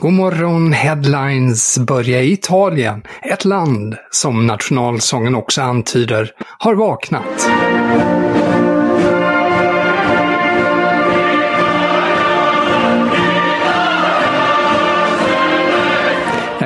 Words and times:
God 0.00 0.12
morgon 0.12 0.72
headlines 0.72 1.78
börjar 1.78 2.20
i 2.20 2.32
Italien, 2.32 3.02
ett 3.22 3.44
land 3.44 3.96
som 4.10 4.46
nationalsången 4.46 5.34
också 5.34 5.62
antyder 5.62 6.32
har 6.58 6.74
vaknat. 6.74 7.50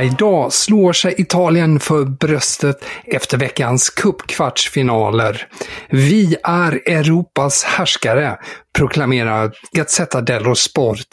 Idag 0.04 0.52
slår 0.52 0.92
sig 0.92 1.14
Italien 1.18 1.80
för 1.80 2.04
bröstet 2.04 2.84
efter 3.04 3.38
veckans 3.38 3.90
cupkvartsfinaler. 3.90 5.48
Vi 5.90 6.36
är 6.42 6.72
Europas 6.72 7.64
härskare, 7.64 8.36
proklamerar 8.78 9.52
Gazzetta 9.72 10.20
dello 10.20 10.54
Sport. 10.54 11.08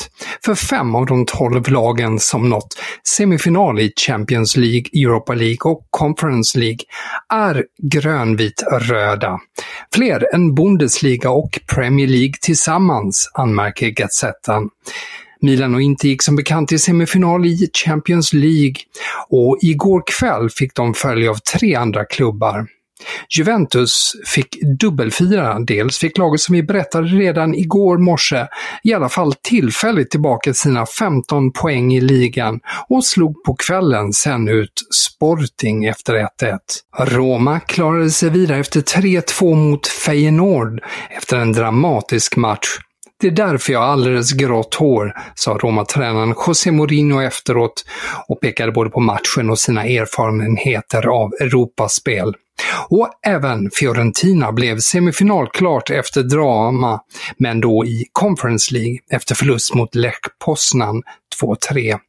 För 0.46 0.56
fem 0.56 0.96
av 0.96 1.06
de 1.06 1.26
tolv 1.26 1.70
lagen 1.70 2.20
som 2.20 2.50
nått 2.50 2.80
semifinal 3.08 3.80
i 3.80 3.94
Champions 4.08 4.58
League, 4.58 4.86
Europa 4.94 5.34
League 5.34 5.72
och 5.72 5.88
Conference 5.90 6.60
League 6.60 6.80
är 7.34 7.66
grönvit-röda. 7.84 9.40
Fler 9.94 10.36
än 10.36 10.56
Bundesliga 10.56 11.30
och 11.30 11.60
Premier 11.76 12.08
League 12.08 12.36
tillsammans, 12.42 13.32
anmärker 13.34 13.90
Gazettan. 13.90 14.70
Milan 15.42 15.76
och 15.76 15.82
Inter 15.82 16.08
gick 16.08 16.22
som 16.22 16.36
bekant 16.36 16.70
till 16.70 16.80
semifinal 16.80 17.46
i 17.46 17.70
Champions 17.86 18.34
League 18.34 18.76
och 19.30 19.58
igår 19.62 20.04
kväll 20.20 20.50
fick 20.50 20.76
de 20.76 20.94
följe 20.94 21.30
av 21.30 21.36
tre 21.36 21.76
andra 21.76 22.06
klubbar. 22.06 22.68
Juventus 23.38 24.12
fick 24.26 24.62
dubbelfira. 24.80 25.60
Dels 25.60 25.98
fick 25.98 26.18
laget 26.18 26.42
som 26.42 26.56
vi 26.56 26.64
berättade 26.64 27.08
redan 27.08 27.56
igår 27.56 27.98
morse 27.98 28.48
i 28.84 28.94
alla 28.94 29.10
fall 29.10 29.34
tillfälligt 29.34 30.12
tillbaka 30.12 30.54
sina 30.54 30.86
15 30.86 31.52
poäng 31.54 31.94
i 31.94 32.02
ligan 32.02 32.60
och 32.90 33.06
slog 33.06 33.44
på 33.44 33.56
kvällen 33.56 34.14
sen 34.14 34.48
ut 34.48 34.74
Sporting 34.94 35.86
efter 35.86 36.14
1-1. 36.14 36.60
Roma 36.98 37.60
klarade 37.60 38.12
sig 38.12 38.30
vidare 38.30 38.60
efter 38.60 38.82
3-2 38.82 39.56
mot 39.56 39.88
Feyenoord 39.88 40.82
efter 41.18 41.38
en 41.38 41.54
dramatisk 41.54 42.36
match. 42.36 42.68
Det 43.22 43.28
är 43.28 43.32
därför 43.32 43.74
jag 43.74 43.80
har 43.80 43.88
alldeles 43.88 44.32
grått 44.32 44.76
hår, 44.76 45.14
sa 45.36 45.52
Roma-tränaren 45.52 46.36
José 46.48 46.72
Mourinho 46.72 47.22
efteråt 47.22 47.86
och 48.28 48.42
pekade 48.42 48.72
både 48.72 48.90
på 48.90 49.00
matchen 49.00 49.50
och 49.50 49.60
sina 49.60 49.84
erfarenheter 49.84 51.08
av 51.08 51.34
Europaspel. 51.40 52.34
Och 52.90 53.10
även 53.28 53.70
Fiorentina 53.74 54.52
blev 54.52 54.80
semifinalklart 54.80 55.90
efter 55.90 56.24
drama, 56.24 57.00
men 57.38 57.62
då 57.62 57.86
i 57.86 58.06
Conference 58.12 58.74
League 58.74 58.98
efter 59.12 59.36
förlust 59.36 59.74
mot 59.74 59.96
Lech 59.96 60.20
Poznan 60.46 61.02
2-3. 61.42 62.00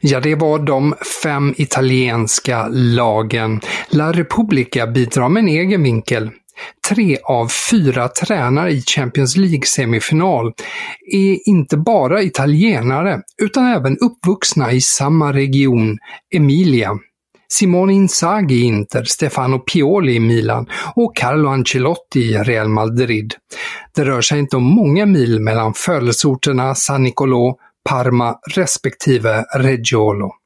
Ja, 0.00 0.20
det 0.20 0.34
var 0.34 0.58
de 0.58 0.94
fem 1.22 1.54
italienska 1.56 2.68
lagen. 2.70 3.60
La 3.88 4.12
Repubblica 4.12 4.86
bidrar 4.86 5.28
med 5.28 5.40
en 5.40 5.48
egen 5.48 5.82
vinkel. 5.82 6.30
Tre 6.88 7.18
av 7.24 7.48
fyra 7.70 8.08
tränare 8.08 8.70
i 8.70 8.82
Champions 8.82 9.36
League-semifinal 9.36 10.52
är 11.12 11.48
inte 11.48 11.76
bara 11.76 12.22
italienare 12.22 13.20
utan 13.42 13.66
även 13.66 13.98
uppvuxna 13.98 14.72
i 14.72 14.80
samma 14.80 15.32
region, 15.32 15.98
Emilia. 16.34 16.90
Simone 17.52 17.92
Inzaghi 17.92 18.54
i 18.54 18.62
Inter, 18.62 19.04
Stefano 19.04 19.58
Pioli 19.58 20.14
i 20.14 20.20
Milan 20.20 20.66
och 20.94 21.16
Carlo 21.16 21.48
Ancelotti 21.48 22.20
i 22.20 22.38
Real 22.38 22.68
Madrid. 22.68 23.34
Det 23.94 24.04
rör 24.04 24.20
sig 24.20 24.38
inte 24.38 24.56
om 24.56 24.62
många 24.62 25.06
mil 25.06 25.40
mellan 25.40 25.74
födelseorterna 25.74 26.74
San 26.74 27.06
Nicolò, 27.06 27.54
Parma 27.88 28.38
respektive 28.54 29.44
Reggiolo. 29.54 30.41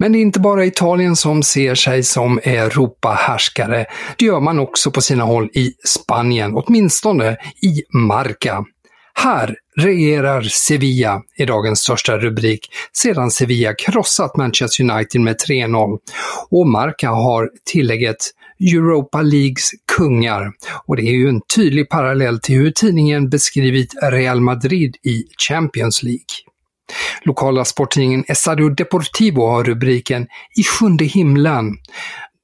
Men 0.00 0.12
det 0.12 0.18
är 0.18 0.20
inte 0.20 0.40
bara 0.40 0.64
Italien 0.64 1.16
som 1.16 1.42
ser 1.42 1.74
sig 1.74 2.02
som 2.02 2.38
Europahärskare. 2.38 3.86
Det 4.18 4.24
gör 4.24 4.40
man 4.40 4.58
också 4.58 4.90
på 4.90 5.00
sina 5.00 5.24
håll 5.24 5.50
i 5.54 5.72
Spanien, 5.84 6.52
åtminstone 6.54 7.36
i 7.62 7.82
Marca. 7.98 8.64
Här 9.14 9.56
regerar 9.76 10.42
Sevilla 10.42 11.22
i 11.36 11.44
dagens 11.44 11.80
största 11.80 12.18
rubrik 12.18 12.68
sedan 12.92 13.30
Sevilla 13.30 13.74
krossat 13.74 14.36
Manchester 14.36 14.90
United 14.90 15.20
med 15.20 15.36
3-0. 15.48 15.98
Och 16.50 16.66
Marca 16.66 17.08
har 17.10 17.50
tillägget 17.72 18.16
Europa 18.60 19.22
Leagues 19.22 19.70
kungar. 19.96 20.52
Och 20.86 20.96
det 20.96 21.02
är 21.02 21.12
ju 21.12 21.28
en 21.28 21.40
tydlig 21.56 21.88
parallell 21.88 22.40
till 22.40 22.54
hur 22.54 22.70
tidningen 22.70 23.28
beskrivit 23.28 23.94
Real 24.02 24.40
Madrid 24.40 24.96
i 25.02 25.24
Champions 25.48 26.02
League. 26.02 26.49
Lokala 27.24 27.64
sporttidningen 27.64 28.24
Estadio 28.28 28.68
Deportivo 28.68 29.46
har 29.46 29.64
rubriken 29.64 30.26
“I 30.56 30.62
sjunde 30.62 31.04
himlen”. 31.04 31.76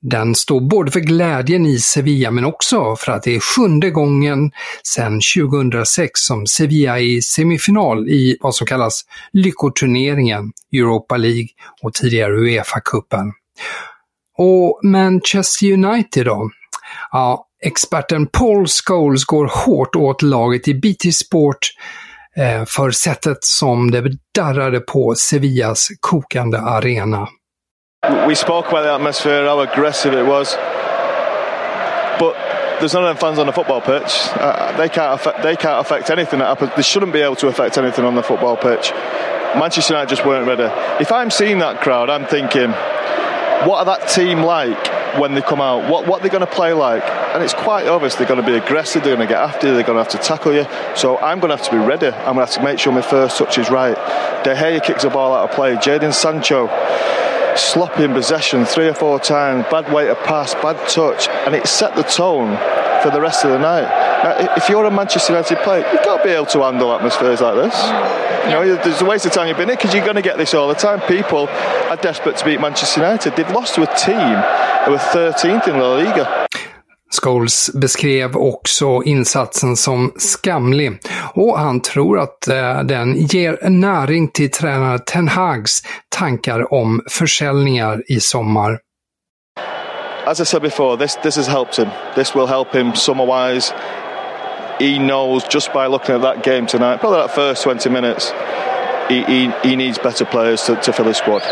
Den 0.02 0.34
står 0.34 0.60
både 0.60 0.90
för 0.90 1.00
glädjen 1.00 1.66
i 1.66 1.78
Sevilla 1.78 2.30
men 2.30 2.44
också 2.44 2.96
för 2.96 3.12
att 3.12 3.22
det 3.22 3.34
är 3.34 3.40
sjunde 3.40 3.90
gången 3.90 4.50
sedan 4.82 5.20
2006 5.36 6.20
som 6.20 6.46
Sevilla 6.46 6.98
är 6.98 7.02
i 7.02 7.22
semifinal 7.22 8.08
i 8.08 8.36
vad 8.40 8.54
som 8.54 8.66
kallas 8.66 9.04
Lyckoturneringen, 9.32 10.52
Europa 10.72 11.16
League 11.16 11.48
och 11.82 11.94
tidigare 11.94 12.32
Uefa-cupen. 12.32 13.32
Och 14.38 14.80
Manchester 14.82 15.72
United 15.72 16.26
då? 16.26 16.50
Ja, 17.12 17.46
experten 17.62 18.26
Paul 18.26 18.66
Scholes 18.66 19.24
går 19.24 19.46
hårt 19.46 19.96
åt 19.96 20.22
laget 20.22 20.68
i 20.68 20.74
BT 20.74 21.12
Sport 21.12 21.58
för 22.66 22.90
sättet 22.90 23.44
som 23.44 23.90
det 23.90 24.02
darrade 24.34 24.80
på 24.80 25.14
Sevillas 25.14 25.88
kokande 26.00 26.58
arena. 26.58 27.28
We 28.28 28.34
spoke 28.34 28.68
about 28.68 28.84
the 28.84 28.90
atmosphere, 28.90 29.48
how 29.48 29.60
aggressive 29.60 30.20
it 30.20 30.26
was. 30.26 30.58
But 32.18 32.34
there's 32.78 32.94
none 32.94 33.04
of 33.04 33.08
them 33.08 33.16
fans 33.16 33.38
on 33.38 33.46
the 33.46 33.52
football 33.52 33.80
pitch. 33.80 34.12
Uh, 34.40 34.76
they 34.76 34.88
can't 34.88 35.14
affect, 35.14 35.42
they 35.42 35.56
can't 35.56 35.80
affect 35.80 36.10
anything. 36.10 36.40
They 36.76 36.82
shouldn't 36.82 37.12
be 37.12 37.20
able 37.20 37.36
to 37.36 37.48
affect 37.48 37.78
anything 37.78 38.04
on 38.04 38.14
the 38.14 38.22
football 38.22 38.56
pitch. 38.56 38.92
Manchester 39.54 39.94
United 39.94 40.10
just 40.10 40.24
weren't 40.26 40.46
ready. 40.46 40.68
If 41.00 41.12
I'm 41.12 41.30
seeing 41.30 41.58
that 41.60 41.80
crowd, 41.80 42.10
I'm 42.10 42.26
thinking, 42.26 42.70
what 43.66 43.78
are 43.78 43.84
that 43.86 44.08
team 44.08 44.42
like 44.42 44.76
when 45.18 45.34
they 45.34 45.42
come 45.42 45.60
out, 45.60 45.90
what, 45.90 46.06
what 46.06 46.22
they're 46.22 46.30
going 46.30 46.46
to 46.46 46.52
play 46.52 46.72
like. 46.72 47.02
And 47.34 47.42
it's 47.42 47.54
quite 47.54 47.86
obvious 47.86 48.14
they're 48.14 48.26
going 48.26 48.40
to 48.40 48.46
be 48.46 48.56
aggressive, 48.56 49.02
they're 49.02 49.16
going 49.16 49.28
to 49.28 49.32
get 49.32 49.42
after 49.42 49.68
you, 49.68 49.74
they're 49.74 49.82
going 49.82 49.98
to 49.98 50.02
have 50.02 50.20
to 50.20 50.26
tackle 50.26 50.52
you. 50.54 50.66
So 50.96 51.18
I'm 51.18 51.40
going 51.40 51.50
to 51.50 51.56
have 51.56 51.66
to 51.66 51.70
be 51.70 51.78
ready. 51.78 52.08
I'm 52.08 52.34
going 52.34 52.46
to 52.46 52.52
have 52.52 52.54
to 52.54 52.62
make 52.62 52.78
sure 52.78 52.92
my 52.92 53.02
first 53.02 53.38
touch 53.38 53.58
is 53.58 53.70
right. 53.70 53.96
De 54.44 54.54
Gea 54.54 54.82
kicks 54.82 55.02
the 55.02 55.10
ball 55.10 55.34
out 55.34 55.50
of 55.50 55.54
play. 55.54 55.74
Jadon 55.76 56.12
Sancho 56.12 56.68
sloppy 57.56 58.04
in 58.04 58.12
possession 58.12 58.64
three 58.64 58.86
or 58.88 58.94
four 58.94 59.18
times, 59.18 59.64
bad 59.70 59.90
way 59.92 60.06
to 60.06 60.14
pass, 60.14 60.54
bad 60.54 60.76
touch, 60.88 61.28
and 61.28 61.54
it 61.54 61.66
set 61.66 61.94
the 61.96 62.02
tone 62.02 62.56
for 63.02 63.10
the 63.10 63.20
rest 63.20 63.44
of 63.44 63.50
the 63.50 63.58
night. 63.58 63.88
Now, 64.22 64.54
if 64.56 64.68
you're 64.68 64.84
a 64.84 64.90
Manchester 64.90 65.32
United 65.32 65.58
player, 65.58 65.86
you've 65.92 66.04
got 66.04 66.18
to 66.18 66.24
be 66.24 66.30
able 66.30 66.46
to 66.46 66.62
handle 66.62 66.92
atmospheres 66.92 67.40
like 67.40 67.54
this. 67.54 67.74
You 68.46 68.52
know, 68.52 68.76
there's 68.76 69.02
a 69.02 69.04
waste 69.04 69.26
of 69.26 69.32
time 69.32 69.48
you've 69.48 69.56
been 69.56 69.70
in 69.70 69.74
because 69.74 69.92
you're 69.92 70.04
going 70.04 70.22
to 70.22 70.22
get 70.22 70.38
this 70.38 70.54
all 70.54 70.68
the 70.68 70.74
time. 70.74 71.00
People 71.08 71.48
are 71.90 71.96
desperate 71.96 72.36
to 72.36 72.44
beat 72.44 72.60
Manchester 72.60 73.00
United. 73.00 73.34
They've 73.34 73.50
lost 73.50 73.74
to 73.74 73.82
a 73.82 73.92
team 73.96 74.36
who 74.84 74.94
are 74.94 75.06
13th 75.12 75.66
in 75.66 75.80
La 75.80 75.96
Liga. 75.96 76.46
Scholes 77.22 77.70
beskrev 77.74 78.36
också 78.36 79.02
insatsen 79.04 79.76
som 79.76 80.12
skamlig 80.16 81.00
och 81.34 81.58
han 81.58 81.80
tror 81.80 82.18
att 82.18 82.48
eh, 82.48 82.82
den 82.82 83.16
ger 83.16 83.68
näring 83.68 84.28
till 84.28 84.50
tränare 84.50 84.98
Ten 84.98 85.28
Hags 85.28 85.82
tankar 86.08 86.74
om 86.74 87.02
försäljningar 87.10 88.02
i 88.08 88.20
sommar. 88.20 88.78
As 90.26 90.40
I 90.40 90.44
said 90.44 90.62
before, 90.62 90.96
this, 90.96 91.16
this 91.22 91.36
has 91.36 91.48
helped 91.48 91.78
him. 91.78 91.88
This 92.14 92.34
will 92.34 92.46
help 92.46 92.74
him 92.74 92.94
summer-wise. 92.94 93.74
He 94.78 94.98
knows 94.98 95.44
just 95.48 95.72
by 95.72 95.86
looking 95.86 96.14
at 96.14 96.22
that 96.22 96.44
game 96.44 96.66
tonight, 96.66 97.00
probably 97.00 97.20
that 97.20 97.30
first 97.30 97.62
20 97.62 97.90
minutes, 97.90 98.32
he, 99.08 99.24
he, 99.24 99.50
he 99.62 99.76
needs 99.76 99.98
better 99.98 100.26
players 100.26 100.66
to, 100.66 100.76
to 100.76 100.92
fill 100.92 101.06
his 101.06 101.16
squad. 101.16 101.42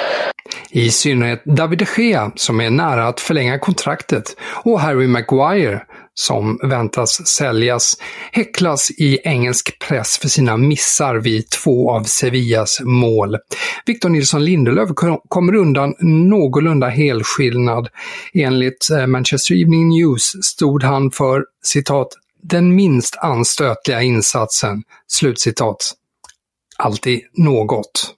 I 0.71 0.91
synnerhet 0.91 1.43
David 1.44 1.79
de 1.79 1.87
Gea 1.97 2.32
som 2.37 2.61
är 2.61 2.71
nära 2.71 3.09
att 3.09 3.21
förlänga 3.21 3.59
kontraktet 3.59 4.37
och 4.65 4.81
Harry 4.81 5.06
Maguire 5.06 5.82
som 6.15 6.59
väntas 6.62 7.26
säljas 7.26 7.94
häcklas 8.32 8.91
i 8.91 9.19
engelsk 9.25 9.79
press 9.79 10.19
för 10.19 10.29
sina 10.29 10.56
missar 10.56 11.15
vid 11.15 11.50
två 11.50 11.91
av 11.91 12.03
Sevillas 12.03 12.81
mål. 12.85 13.37
Victor 13.87 14.09
Nilsson 14.09 14.44
Lindelöf 14.44 14.88
kommer 15.29 15.55
undan 15.55 15.94
någorlunda 16.00 16.88
helskillnad. 16.88 17.88
Enligt 18.35 18.91
eh, 18.91 19.06
Manchester 19.06 19.55
Evening 19.55 19.88
News 19.88 20.32
stod 20.43 20.82
han 20.82 21.11
för 21.11 21.44
citat 21.62 22.09
“den 22.50 22.75
minst 22.75 23.17
anstötliga 23.17 24.02
insatsen”. 24.02 24.82
Slutcitat. 25.06 25.94
Alltid 26.79 27.20
något. 27.32 28.14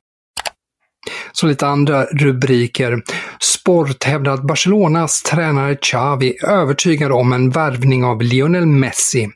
Så 1.33 1.47
lite 1.47 1.67
andra 1.67 2.05
rubriker. 2.05 3.03
Sport 3.41 4.05
hävdar 4.05 4.33
att 4.33 4.47
Barcelonas 4.47 5.23
tränare 5.23 5.77
Xavi 5.77 6.37
övertygar 6.43 7.11
om 7.11 7.33
en 7.33 7.51
värvning 7.51 8.05
av 8.05 8.23
Lionel 8.23 8.67
Messi. 8.67 9.29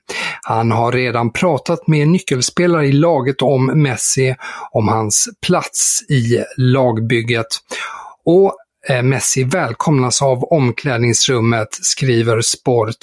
Han 0.42 0.70
har 0.70 0.92
redan 0.92 1.32
pratat 1.32 1.87
med 1.87 2.08
nyckelspelare 2.08 2.87
i 2.87 2.92
laget 2.92 3.42
om 3.42 3.66
Messi, 3.66 4.34
om 4.70 4.88
hans 4.88 5.28
plats 5.46 6.02
i 6.08 6.44
lagbygget. 6.56 7.46
Och 8.25 8.56
Eh, 8.88 9.02
Messi 9.02 9.44
välkomnas 9.44 10.22
av 10.22 10.44
omklädningsrummet, 10.44 11.68
skriver 11.72 12.40
Sport. 12.40 12.96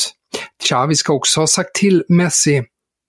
Xavi 0.63 0.95
ska 0.95 1.13
också 1.13 1.39
ha 1.39 1.47
sagt 1.47 1.75
till 1.75 2.03
Messi 2.09 2.63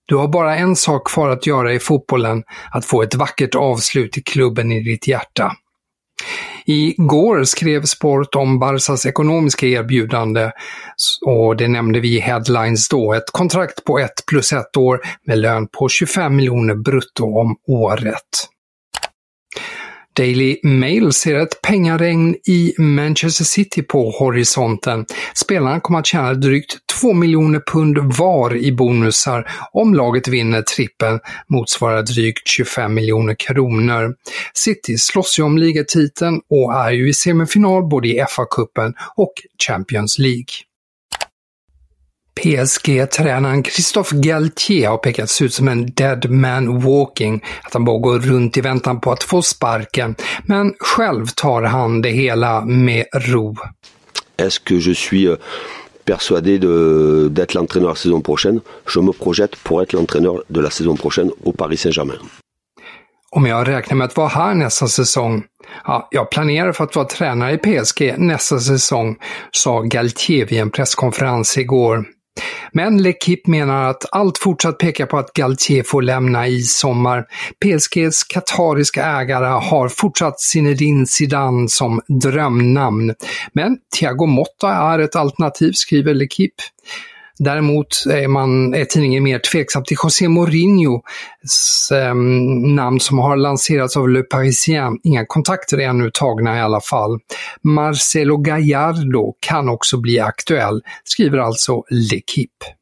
du 0.09 0.15
har 0.15 0.27
bara 0.27 0.57
en 0.57 0.75
sak 0.75 1.07
kvar 1.07 1.29
att 1.29 1.47
göra 1.47 1.73
i 1.73 1.79
fotbollen, 1.79 2.43
att 2.71 2.85
få 2.85 3.01
ett 3.01 3.15
vackert 3.15 3.55
avslut 3.55 4.17
i 4.17 4.21
klubben 4.21 4.71
i 4.71 4.83
ditt 4.83 5.07
hjärta. 5.07 5.51
Igår 6.65 7.43
skrev 7.43 7.83
Sport 7.83 8.35
om 8.35 8.59
Barsas 8.59 9.05
ekonomiska 9.05 9.67
erbjudande 9.67 10.51
och 11.25 11.57
det 11.57 11.67
nämnde 11.67 11.99
vi 11.99 12.17
i 12.17 12.19
headlines 12.19 12.89
då. 12.89 13.13
Ett 13.13 13.31
kontrakt 13.31 13.83
på 13.83 13.99
ett 13.99 14.25
plus 14.29 14.53
ett 14.53 14.77
år 14.77 15.01
med 15.27 15.37
lön 15.37 15.67
på 15.67 15.89
25 15.89 16.35
miljoner 16.35 16.75
brutto 16.75 17.39
om 17.39 17.55
året. 17.67 18.48
Daily 20.19 20.59
Mail 20.63 21.13
ser 21.13 21.35
ett 21.35 21.61
pengaregn 21.61 22.35
i 22.47 22.73
Manchester 22.77 23.45
City 23.45 23.83
på 23.83 24.11
horisonten. 24.11 25.05
Spelarna 25.35 25.79
kommer 25.79 25.99
att 25.99 26.05
tjäna 26.05 26.33
drygt 26.33 26.77
2 27.01 27.13
miljoner 27.13 27.61
pund 27.71 27.97
var 27.97 28.55
i 28.55 28.71
bonusar 28.71 29.51
om 29.71 29.93
laget 29.93 30.27
vinner 30.27 30.61
trippen, 30.61 31.19
motsvarar 31.47 32.03
drygt 32.03 32.47
25 32.47 32.93
miljoner 32.93 33.35
kronor. 33.35 34.15
City 34.53 34.97
slåss 34.97 35.39
ju 35.39 35.43
om 35.43 35.57
ligatiteln 35.57 36.41
och 36.49 36.73
är 36.73 36.91
ju 36.91 37.09
i 37.09 37.13
semifinal 37.13 37.89
både 37.89 38.07
i 38.07 38.19
FA-cupen 38.29 38.93
och 39.15 39.33
Champions 39.67 40.19
League. 40.19 40.68
PSG-tränaren 42.35 43.63
Christophe 43.63 44.15
Galtier 44.15 44.89
har 44.89 44.97
pekats 44.97 45.41
ut 45.41 45.53
som 45.53 45.67
en 45.67 45.85
dead 45.85 46.29
man 46.29 46.79
walking, 46.79 47.43
att 47.63 47.73
han 47.73 47.85
bara 47.85 47.99
går 47.99 48.19
runt 48.19 48.57
i 48.57 48.61
väntan 48.61 49.01
på 49.01 49.11
att 49.11 49.23
få 49.23 49.41
sparken, 49.41 50.15
men 50.43 50.73
själv 50.79 51.25
tar 51.35 51.61
han 51.61 52.01
det 52.01 52.09
hela 52.09 52.65
med 52.65 53.05
ro. 53.13 53.55
Est-ce 54.37 54.59
que 54.59 54.79
je 54.79 54.93
suis 54.93 55.27
euh, 55.27 55.35
persuadé 56.05 56.59
d'être 57.29 57.53
l'entraîneur 57.53 57.89
la 57.89 57.95
saison 57.95 58.21
prochaine 58.21 58.61
Je 58.87 58.99
me 58.99 59.11
projette 59.11 59.55
pour 59.63 59.81
être 59.81 59.93
l'entraîneur 59.93 60.43
de 60.49 60.61
la 60.61 60.69
saison 60.69 60.95
prochaine 60.95 61.31
au 61.43 61.51
Paris 61.51 61.77
Saint-Germain. 61.77 62.19
Om 63.31 63.45
jag 63.45 63.67
räknar 63.67 63.97
med 63.97 64.05
att 64.05 64.17
vara 64.17 64.27
här 64.27 64.53
nästa 64.53 64.87
säsong? 64.87 65.43
Ja, 65.85 66.07
jag 66.11 66.31
planerar 66.31 66.71
för 66.71 66.83
att 66.83 66.95
vara 66.95 67.05
tränare 67.05 67.53
i 67.53 67.57
PSG 67.57 68.15
nästa 68.17 68.59
säsong, 68.59 69.17
sa 69.51 69.81
Galtier 69.81 70.45
vid 70.45 70.59
en 70.59 70.71
presskonferens 70.71 71.57
igår. 71.57 72.05
Men 72.73 73.03
Lekip 73.03 73.47
menar 73.47 73.89
att 73.89 74.05
allt 74.11 74.37
fortsatt 74.37 74.77
pekar 74.77 75.05
på 75.05 75.17
att 75.17 75.33
Galtier 75.33 75.83
får 75.83 76.01
lämna 76.01 76.47
i 76.47 76.61
sommar. 76.61 77.25
PSGs 77.63 78.23
katariska 78.23 79.05
ägare 79.05 79.45
har 79.45 79.89
fortsatt 79.89 80.41
Zinedine 80.41 81.05
Zidane 81.05 81.69
som 81.69 82.01
drömnamn. 82.07 83.15
Men 83.53 83.77
Thiago 83.99 84.25
Motta 84.25 84.73
är 84.73 84.99
ett 84.99 85.15
alternativ, 85.15 85.71
skriver 85.71 86.13
Lekip. 86.13 86.53
Däremot 87.39 88.05
är, 88.09 88.27
man, 88.27 88.73
är 88.73 88.85
tidningen 88.85 89.23
mer 89.23 89.39
tveksam 89.39 89.83
till 89.83 89.97
José 90.03 90.27
Mourinhos 90.27 91.91
eh, 91.91 92.15
namn 92.75 92.99
som 92.99 93.19
har 93.19 93.37
lanserats 93.37 93.97
av 93.97 94.09
Le 94.09 94.23
Parisien. 94.23 94.97
Inga 95.03 95.25
kontakter 95.25 95.77
är 95.77 95.87
ännu 95.87 96.11
tagna 96.13 96.57
i 96.57 96.61
alla 96.61 96.81
fall. 96.81 97.19
Marcelo 97.63 98.37
Gallardo 98.37 99.33
kan 99.39 99.69
också 99.69 99.97
bli 99.97 100.19
aktuell, 100.19 100.81
skriver 101.03 101.37
alltså 101.37 101.83
L'Equipe. 101.91 102.73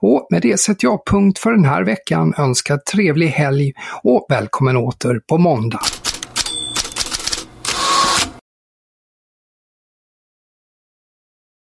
Och 0.00 0.26
med 0.30 0.42
det 0.42 0.60
sätter 0.60 0.84
jag 0.84 1.06
punkt 1.06 1.38
för 1.38 1.50
den 1.50 1.64
här 1.64 1.84
veckan, 1.84 2.34
önskar 2.38 2.76
trevlig 2.76 3.28
helg 3.28 3.72
och 4.02 4.26
välkommen 4.28 4.76
åter 4.76 5.20
på 5.28 5.38
måndag. 5.38 5.80